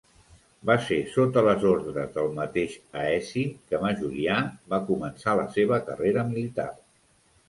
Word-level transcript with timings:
Va 0.67 0.75
ser 0.83 0.95
sota 1.15 1.41
les 1.47 1.65
ordres 1.71 2.07
del 2.15 2.31
mateix 2.39 2.73
Aeci 3.01 3.43
que 3.73 3.81
Majorià 3.83 4.39
va 4.75 4.79
començar 4.87 5.37
la 5.41 5.45
seva 5.57 5.79
carrera 5.91 6.25
militar. 6.31 6.67